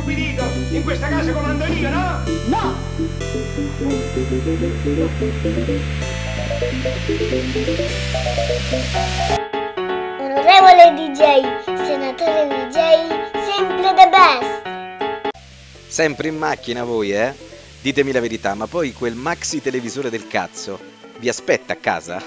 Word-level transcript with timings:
ubbidito. 0.00 0.44
In 0.70 0.82
questa 0.82 1.08
casa 1.08 1.32
comando 1.32 1.64
io, 1.66 1.90
no? 1.90 2.22
No! 2.46 2.74
Onorevole 10.18 10.94
DJ, 10.94 11.16
senatore 11.64 12.48
DJ, 12.48 12.76
sempre 13.46 13.94
the 13.94 14.08
best. 14.08 15.30
Sempre 15.86 16.28
in 16.28 16.36
macchina 16.36 16.84
voi, 16.84 17.12
eh? 17.12 17.34
Ditemi 17.80 18.12
la 18.12 18.20
verità, 18.20 18.54
ma 18.54 18.66
poi 18.66 18.92
quel 18.92 19.14
maxi 19.14 19.62
televisore 19.62 20.10
del 20.10 20.26
cazzo 20.26 20.78
vi 21.18 21.28
aspetta 21.28 21.74
a 21.74 21.76
casa? 21.76 22.22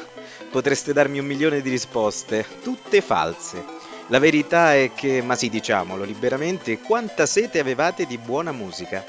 Potreste 0.52 0.94
darmi 0.94 1.20
un 1.20 1.26
milione 1.26 1.62
di 1.62 1.70
risposte, 1.70 2.46
tutte 2.62 3.02
false. 3.02 3.83
La 4.08 4.20
verità 4.20 4.76
è 4.76 4.92
che, 4.94 5.22
ma 5.22 5.36
sì, 5.36 5.50
diciamolo 5.50 6.04
liberamente, 6.04 6.80
quanta 6.80 7.26
sete 7.26 7.60
avevate 7.60 8.06
di 8.06 8.18
buona 8.18 8.52
musica. 8.52 9.04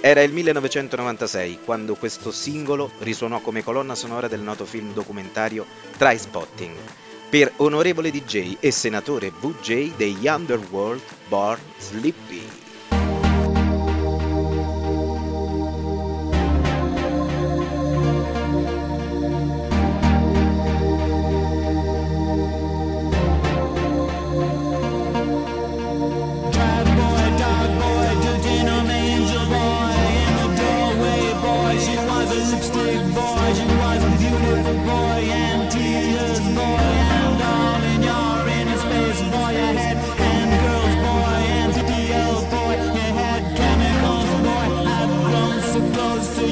Era 0.00 0.22
il 0.22 0.32
1996 0.32 1.60
quando 1.64 1.94
questo 1.94 2.30
singolo 2.30 2.92
risuonò 3.00 3.40
come 3.40 3.62
colonna 3.62 3.94
sonora 3.94 4.28
del 4.28 4.40
noto 4.40 4.64
film 4.64 4.92
documentario 4.92 5.66
Try 5.96 6.18
Spotting 6.18 6.76
per 7.28 7.52
onorevole 7.56 8.10
DJ 8.10 8.56
e 8.60 8.70
senatore 8.70 9.30
VJ 9.30 9.96
degli 9.96 10.28
Underworld 10.28 11.02
Born 11.28 11.60
Sleepy. 11.78 12.65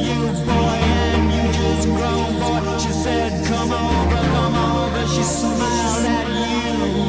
boy 0.02 0.78
and 1.12 1.32
you 1.32 1.52
just 1.52 1.88
grown 1.88 2.32
boy. 2.40 2.78
She 2.78 2.90
said, 2.90 3.46
come 3.46 3.72
over, 3.72 4.22
come 4.34 4.54
over. 4.54 5.06
She 5.08 5.22
smiled 5.22 6.06
at 6.06 6.28
you. 6.28 7.03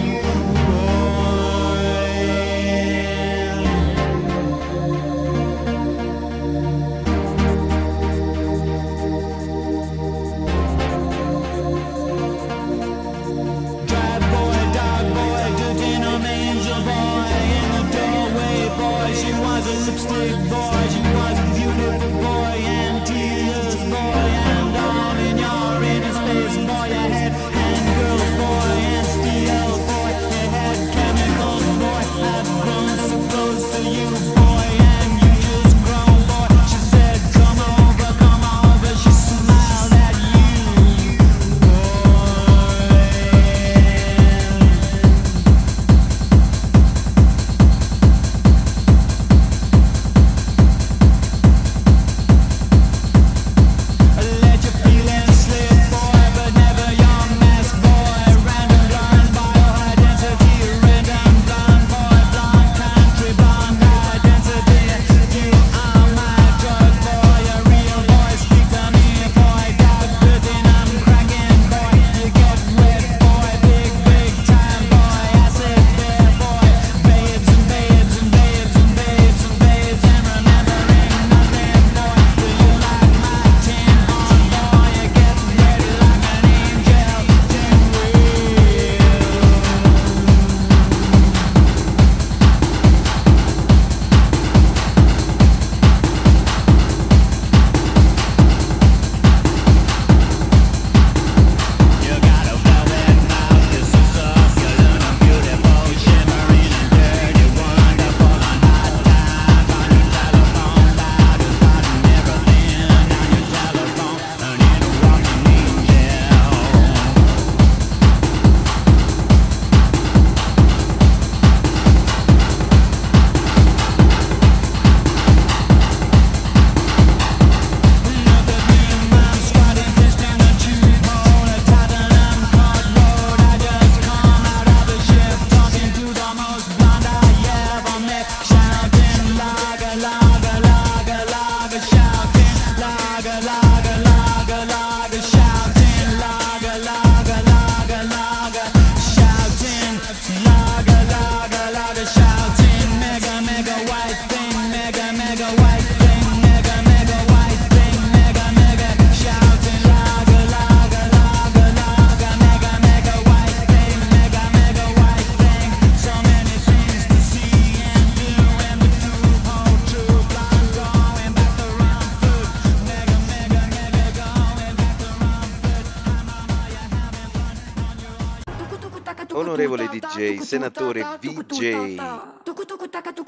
DJ, 180.15 180.37
senatore 180.37 181.05
VJ, 181.19 181.99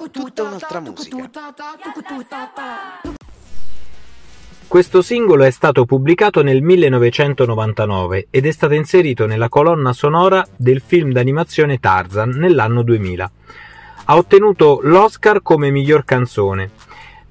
tutta 0.10 0.44
un'altra 0.44 0.80
musica. 0.80 1.30
Questo 4.66 5.01
singolo 5.01 5.44
è 5.44 5.51
stato 5.51 5.84
pubblicato 5.84 6.42
nel 6.44 6.62
1999 6.62 8.28
ed 8.30 8.45
è 8.45 8.51
stato 8.51 8.74
inserito 8.74 9.25
nella 9.25 9.50
colonna 9.50 9.92
sonora 9.92 10.48
del 10.56 10.81
film 10.86 11.12
d'animazione 11.12 11.80
Tarzan 11.80 12.30
nell'anno 12.30 12.84
2000. 12.84 13.31
Ha 14.06 14.16
ottenuto 14.16 14.80
l'Oscar 14.84 15.42
come 15.42 15.69
miglior 15.69 16.06
canzone. 16.06 16.72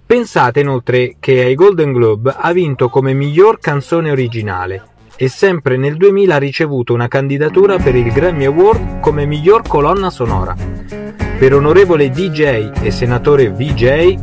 Pensate 0.05 0.61
inoltre 0.61 1.17
che 1.19 1.45
ai 1.45 1.55
Golden 1.55 1.93
Globe 1.93 2.35
ha 2.37 2.53
vinto 2.53 2.91
come 2.91 3.15
miglior 3.15 3.59
canzone 3.59 4.11
originale 4.11 4.96
e 5.17 5.29
sempre 5.29 5.77
nel 5.77 5.97
2000 5.97 6.35
ha 6.35 6.39
ricevuto 6.39 6.95
una 6.95 7.09
candidatura 7.09 7.79
per 7.79 7.95
il 7.95 8.13
Grammy 8.13 8.45
Award 8.45 9.01
come 9.01 9.27
miglior 9.27 9.63
colonna 9.67 10.11
sonora. 10.11 10.55
per 11.39 11.53
onorevole 11.53 12.09
DJ 12.09 12.71
e 12.81 12.91
senatore 12.91 13.51
VJ 13.51 14.15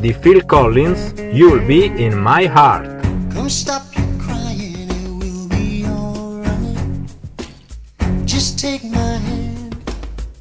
di 0.00 0.12
Phil 0.12 0.44
Collins, 0.44 1.12
You'll 1.30 1.64
Be 1.64 1.84
in 1.84 2.14
My 2.16 2.44
Heart. 2.44 3.34
Come 3.34 3.48
stop 3.48 3.82
your 3.94 4.06
crying, 4.18 4.90
it 4.90 5.08
will 5.08 5.46
be 5.46 5.84
alright. 5.86 7.10
Just 8.24 8.58
take 8.58 8.84
my 8.84 8.98
hand, 8.98 9.76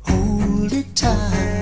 hold 0.08 0.72
it 0.72 0.88
tight. 0.96 1.55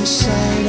Inside 0.00 0.59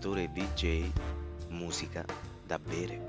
DJ, 0.00 0.06
senatore 0.06 0.30
VJ, 0.32 0.90
musica 1.50 2.04
da 2.46 2.58
bere. 2.58 3.00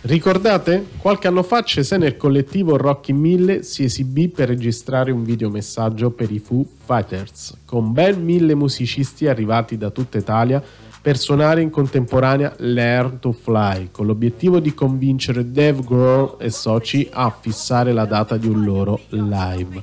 Ricordate? 0.00 0.86
Qualche 0.98 1.28
anno 1.28 1.42
fa 1.44 1.62
Cesena 1.62 2.04
e 2.04 2.08
il 2.08 2.16
collettivo 2.16 2.76
Rocky 2.76 3.12
1000 3.12 3.62
si 3.62 3.84
esibì 3.84 4.28
per 4.28 4.48
registrare 4.48 5.12
un 5.12 5.22
videomessaggio 5.22 6.10
per 6.10 6.30
i 6.30 6.40
Foo 6.40 6.66
Fighters, 6.84 7.56
con 7.64 7.92
ben 7.92 8.22
mille 8.22 8.54
musicisti 8.54 9.28
arrivati 9.28 9.78
da 9.78 9.90
tutta 9.90 10.18
Italia 10.18 10.62
per 11.00 11.16
suonare 11.16 11.62
in 11.62 11.70
contemporanea 11.70 12.54
Learn 12.58 13.20
to 13.20 13.32
Fly, 13.32 13.90
con 13.92 14.06
l'obiettivo 14.06 14.58
di 14.58 14.74
convincere 14.74 15.50
Dave 15.50 15.82
Grohl 15.82 16.36
e 16.38 16.50
soci 16.50 17.08
a 17.12 17.30
fissare 17.30 17.92
la 17.92 18.06
data 18.06 18.36
di 18.36 18.48
un 18.48 18.64
loro 18.64 19.00
live. 19.10 19.82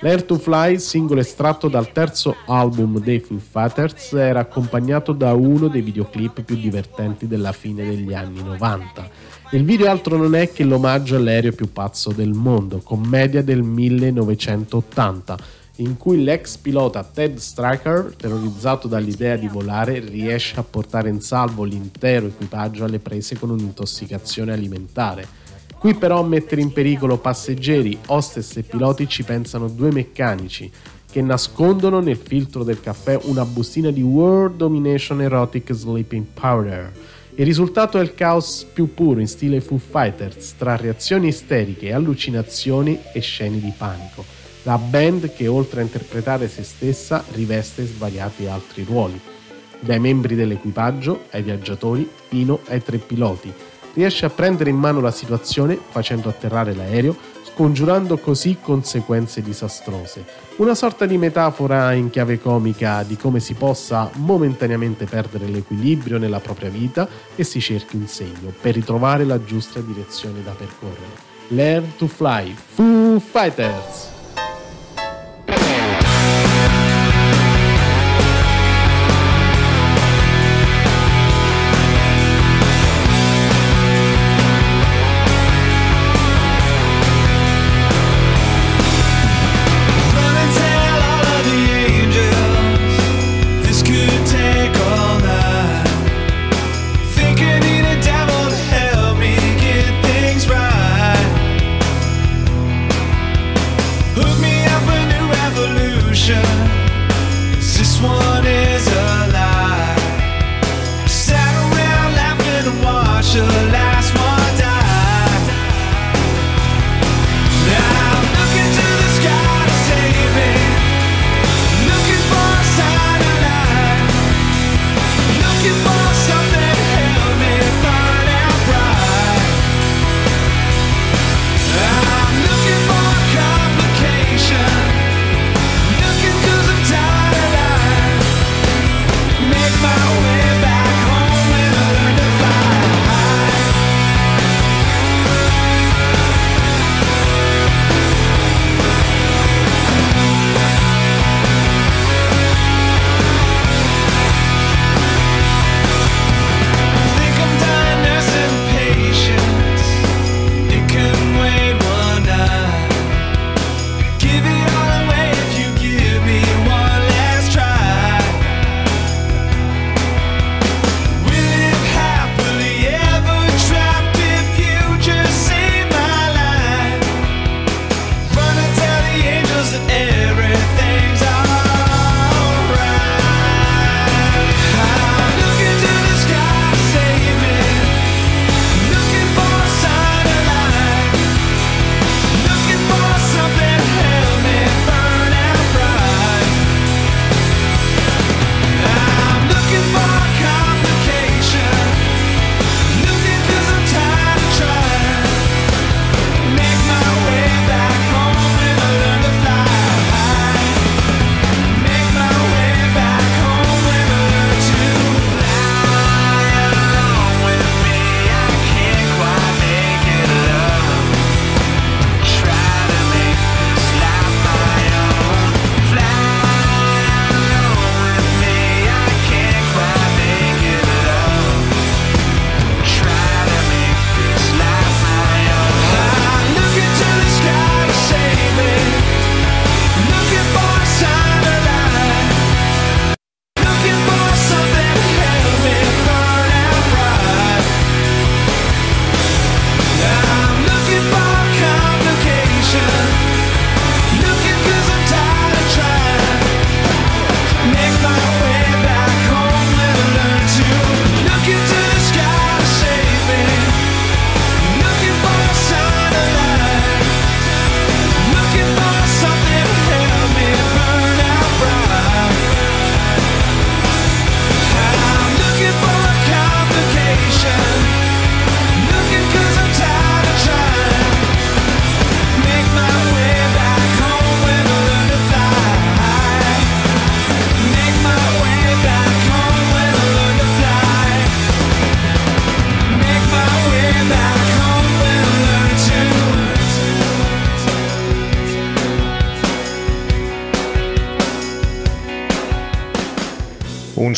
Learn 0.00 0.26
to 0.26 0.38
Fly, 0.38 0.78
singolo 0.78 1.18
estratto 1.18 1.66
dal 1.66 1.90
terzo 1.90 2.36
album 2.46 3.00
dei 3.00 3.18
Foo 3.18 3.38
Fighters, 3.38 4.12
era 4.12 4.38
accompagnato 4.38 5.12
da 5.12 5.32
uno 5.32 5.66
dei 5.66 5.82
videoclip 5.82 6.42
più 6.42 6.54
divertenti 6.54 7.26
della 7.26 7.50
fine 7.50 7.84
degli 7.84 8.14
anni 8.14 8.40
90. 8.40 9.10
Il 9.50 9.64
video 9.64 9.90
altro 9.90 10.16
non 10.16 10.36
è 10.36 10.52
che 10.52 10.62
l'omaggio 10.62 11.16
all'aereo 11.16 11.50
più 11.50 11.72
pazzo 11.72 12.12
del 12.12 12.32
mondo, 12.32 12.78
commedia 12.78 13.42
del 13.42 13.64
1980, 13.64 15.36
in 15.76 15.96
cui 15.96 16.22
l'ex 16.22 16.58
pilota 16.58 17.02
Ted 17.02 17.36
Striker, 17.38 18.14
terrorizzato 18.16 18.86
dall'idea 18.86 19.34
di 19.34 19.48
volare, 19.48 19.98
riesce 19.98 20.60
a 20.60 20.62
portare 20.62 21.08
in 21.08 21.20
salvo 21.20 21.64
l'intero 21.64 22.26
equipaggio 22.26 22.84
alle 22.84 23.00
prese 23.00 23.36
con 23.36 23.50
un'intossicazione 23.50 24.52
alimentare. 24.52 25.37
Qui 25.78 25.94
però 25.94 26.18
a 26.18 26.26
mettere 26.26 26.60
in 26.60 26.72
pericolo 26.72 27.18
passeggeri, 27.18 27.96
hostess 28.06 28.56
e 28.56 28.62
piloti 28.64 29.08
ci 29.08 29.22
pensano 29.22 29.68
due 29.68 29.92
meccanici 29.92 30.68
che 31.10 31.22
nascondono 31.22 32.00
nel 32.00 32.16
filtro 32.16 32.64
del 32.64 32.80
caffè 32.80 33.16
una 33.24 33.44
bustina 33.44 33.92
di 33.92 34.02
World 34.02 34.56
Domination 34.56 35.22
Erotic 35.22 35.72
Sleeping 35.72 36.26
Powder. 36.34 36.92
Il 37.36 37.44
risultato 37.44 37.98
è 37.98 38.02
il 38.02 38.14
caos 38.14 38.66
più 38.72 38.92
puro 38.92 39.20
in 39.20 39.28
stile 39.28 39.60
Foo 39.60 39.78
Fighters, 39.78 40.56
tra 40.58 40.74
reazioni 40.74 41.28
isteriche, 41.28 41.92
allucinazioni 41.92 42.98
e 43.12 43.20
scene 43.20 43.60
di 43.60 43.72
panico. 43.74 44.24
La 44.64 44.76
band 44.76 45.32
che 45.32 45.46
oltre 45.46 45.80
a 45.80 45.84
interpretare 45.84 46.48
se 46.48 46.64
stessa 46.64 47.24
riveste 47.32 47.86
svariati 47.86 48.46
altri 48.46 48.82
ruoli, 48.82 49.18
dai 49.78 50.00
membri 50.00 50.34
dell'equipaggio 50.34 51.26
ai 51.30 51.42
viaggiatori 51.42 52.06
fino 52.26 52.58
ai 52.66 52.82
tre 52.82 52.98
piloti. 52.98 53.52
Riesce 53.94 54.26
a 54.26 54.30
prendere 54.30 54.70
in 54.70 54.76
mano 54.76 55.00
la 55.00 55.10
situazione 55.10 55.78
facendo 55.90 56.28
atterrare 56.28 56.74
l'aereo, 56.74 57.16
scongiurando 57.44 58.18
così 58.18 58.58
conseguenze 58.60 59.42
disastrose. 59.42 60.24
Una 60.56 60.74
sorta 60.74 61.06
di 61.06 61.18
metafora 61.18 61.92
in 61.92 62.10
chiave 62.10 62.40
comica 62.40 63.02
di 63.02 63.16
come 63.16 63.40
si 63.40 63.54
possa 63.54 64.10
momentaneamente 64.14 65.06
perdere 65.06 65.46
l'equilibrio 65.46 66.18
nella 66.18 66.40
propria 66.40 66.70
vita 66.70 67.08
e 67.34 67.42
si 67.42 67.60
cerchi 67.60 67.96
un 67.96 68.06
segno 68.06 68.52
per 68.60 68.74
ritrovare 68.74 69.24
la 69.24 69.42
giusta 69.42 69.80
direzione 69.80 70.42
da 70.42 70.52
percorrere. 70.52 71.26
Learn 71.48 71.96
to 71.96 72.06
Fly, 72.06 72.54
Foo 72.54 73.18
Fighters! 73.18 74.17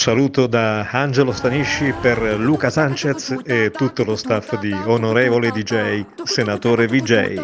Saluto 0.00 0.46
da 0.46 0.88
Angelo 0.88 1.30
Stanisci 1.30 1.92
per 1.92 2.22
Luca 2.38 2.70
Sanchez 2.70 3.38
e 3.44 3.70
tutto 3.70 4.02
lo 4.02 4.16
staff 4.16 4.58
di 4.58 4.72
Onorevole 4.72 5.50
DJ, 5.50 6.06
Senatore 6.24 6.86
VJ. 6.86 7.38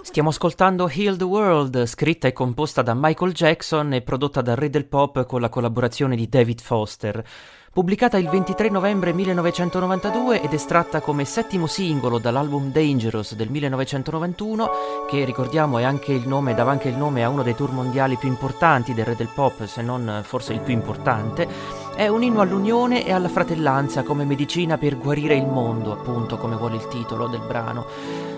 Stiamo 0.00 0.30
ascoltando 0.30 0.88
Heal 0.88 1.18
the 1.18 1.24
World, 1.24 1.84
scritta 1.84 2.26
e 2.26 2.32
composta 2.32 2.80
da 2.80 2.94
Michael 2.94 3.32
Jackson 3.32 3.92
e 3.92 4.00
prodotta 4.00 4.40
da 4.40 4.54
Re 4.54 4.70
del 4.70 4.86
Pop 4.86 5.26
con 5.26 5.42
la 5.42 5.50
collaborazione 5.50 6.16
di 6.16 6.30
David 6.30 6.62
Foster. 6.62 7.22
Pubblicata 7.70 8.16
il 8.16 8.28
23 8.28 8.70
novembre 8.70 9.12
1992 9.12 10.40
ed 10.40 10.52
estratta 10.54 11.00
come 11.00 11.26
settimo 11.26 11.66
singolo 11.66 12.18
dall'album 12.18 12.72
Dangerous 12.72 13.34
del 13.34 13.50
1991, 13.50 14.70
che 15.08 15.24
ricordiamo 15.24 15.78
è 15.78 15.84
anche 15.84 16.12
il 16.12 16.26
nome, 16.26 16.54
dava 16.54 16.70
anche 16.70 16.88
il 16.88 16.96
nome 16.96 17.22
a 17.22 17.28
uno 17.28 17.42
dei 17.42 17.54
tour 17.54 17.70
mondiali 17.70 18.16
più 18.16 18.26
importanti 18.26 18.94
del 18.94 19.04
re 19.04 19.14
del 19.14 19.30
pop, 19.32 19.66
se 19.66 19.82
non 19.82 20.22
forse 20.24 20.54
il 20.54 20.60
più 20.60 20.72
importante, 20.72 21.46
è 21.94 22.08
un 22.08 22.22
inno 22.22 22.40
all'unione 22.40 23.04
e 23.04 23.12
alla 23.12 23.28
fratellanza 23.28 24.02
come 24.02 24.24
medicina 24.24 24.78
per 24.78 24.96
guarire 24.96 25.36
il 25.36 25.46
mondo, 25.46 25.92
appunto 25.92 26.38
come 26.38 26.56
vuole 26.56 26.76
il 26.76 26.88
titolo 26.88 27.28
del 27.28 27.42
brano. 27.46 27.86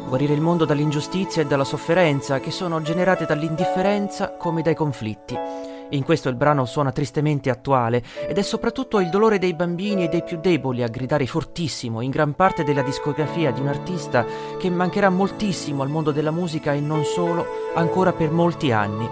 Guarire 0.08 0.34
il 0.34 0.40
mondo 0.40 0.64
dall'ingiustizia 0.64 1.40
e 1.40 1.46
dalla 1.46 1.64
sofferenza 1.64 2.40
che 2.40 2.50
sono 2.50 2.82
generate 2.82 3.26
dall'indifferenza 3.26 4.32
come 4.32 4.60
dai 4.60 4.74
conflitti. 4.74 5.69
In 5.90 6.04
questo 6.04 6.28
il 6.28 6.36
brano 6.36 6.66
suona 6.66 6.92
tristemente 6.92 7.50
attuale 7.50 8.02
ed 8.28 8.38
è 8.38 8.42
soprattutto 8.42 9.00
il 9.00 9.08
dolore 9.08 9.38
dei 9.38 9.54
bambini 9.54 10.04
e 10.04 10.08
dei 10.08 10.22
più 10.22 10.38
deboli 10.38 10.84
a 10.84 10.88
gridare 10.88 11.26
fortissimo 11.26 12.00
in 12.00 12.10
gran 12.10 12.34
parte 12.34 12.62
della 12.62 12.82
discografia 12.82 13.50
di 13.50 13.60
un 13.60 13.66
artista 13.66 14.24
che 14.58 14.70
mancherà 14.70 15.10
moltissimo 15.10 15.82
al 15.82 15.88
mondo 15.88 16.12
della 16.12 16.30
musica 16.30 16.72
e 16.72 16.80
non 16.80 17.04
solo 17.04 17.44
ancora 17.74 18.12
per 18.12 18.30
molti 18.30 18.70
anni. 18.70 19.08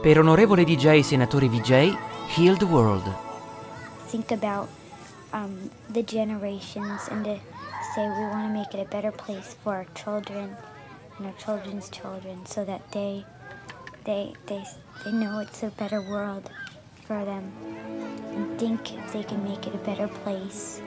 Per 0.00 0.18
onorevole 0.18 0.62
DJ 0.62 1.00
senatore 1.00 1.48
VJ, 1.48 1.96
Heal 2.36 2.56
the 2.58 2.64
World. 2.64 3.12
Think 4.06 4.30
about 4.30 4.68
um, 5.32 5.68
the 5.92 6.04
generations 6.04 7.08
and 7.10 7.24
to 7.24 7.40
say 7.92 8.06
we 8.06 8.26
want 8.28 8.46
to 8.46 8.52
make 8.52 8.72
it 8.72 8.80
a 8.80 8.88
better 8.88 9.10
place 9.10 9.56
for 9.62 9.74
our 9.74 9.86
children 9.94 10.56
and 11.18 11.26
our 11.26 11.34
children's 11.38 11.90
children 11.90 12.46
so 12.46 12.64
that 12.64 12.80
they 12.92 13.24
they 14.04 14.32
they 14.46 14.62
they 15.04 15.12
know 15.12 15.38
it's 15.38 15.62
a 15.62 15.70
better 15.70 16.00
world 16.02 16.50
for 17.06 17.24
them 17.24 17.52
and 18.34 18.58
think 18.58 18.94
if 18.94 19.12
they 19.12 19.22
can 19.22 19.42
make 19.44 19.66
it 19.66 19.74
a 19.74 19.78
better 19.78 20.08
place. 20.08 20.80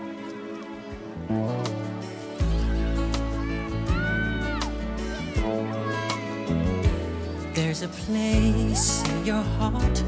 There's 7.54 7.82
a 7.82 7.88
place 7.89 9.04
in 9.10 9.25
your 9.25 9.42
heart, 9.42 10.04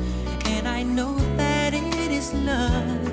and 0.46 0.68
I 0.68 0.84
know 0.84 1.16
that 1.38 1.74
it 1.74 2.12
is 2.12 2.34
love. 2.34 3.08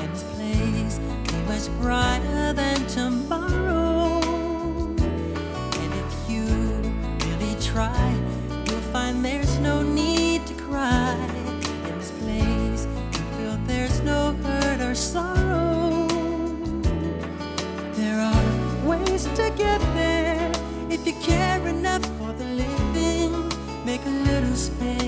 And 0.00 0.12
this 0.12 0.22
place 0.34 0.98
is 0.98 1.34
much 1.48 1.80
brighter 1.80 2.52
than 2.52 2.86
tomorrow. 2.86 4.20
And 5.80 5.92
if 5.94 6.30
you 6.30 6.44
really 7.26 7.56
try, 7.60 8.17
ways 19.18 19.36
to 19.36 19.50
get 19.56 19.80
there 19.94 20.50
if 20.90 21.06
you 21.06 21.12
care 21.14 21.66
enough 21.66 22.04
for 22.18 22.32
the 22.32 22.44
living. 22.44 23.32
Make 23.84 24.04
a 24.06 24.10
little 24.30 24.54
space, 24.54 25.07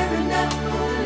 Never 0.00 0.14
enough. 0.14 0.99